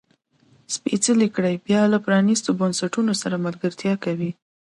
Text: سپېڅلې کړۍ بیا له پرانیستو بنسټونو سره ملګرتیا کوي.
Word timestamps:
سپېڅلې 0.73 1.27
کړۍ 1.35 1.55
بیا 1.67 1.81
له 1.93 1.97
پرانیستو 2.05 2.57
بنسټونو 2.59 3.13
سره 3.21 3.43
ملګرتیا 3.45 3.93
کوي. 4.05 4.31